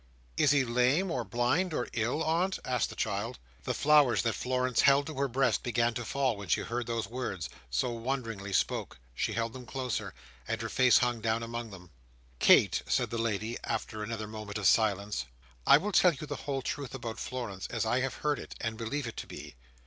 [0.35, 3.37] "Is he lame, or blind, or ill, aunt?" asked the child.
[3.65, 7.05] The flowers that Florence held to her breast began to fall when she heard those
[7.07, 8.97] words, so wonderingly spoke.
[9.13, 10.15] She held them closer;
[10.47, 11.91] and her face hung down upon them.
[12.39, 15.27] "Kate," said the lady, after another moment of silence,
[15.67, 18.77] "I will tell you the whole truth about Florence as I have heard it, and
[18.77, 19.53] believe it to be.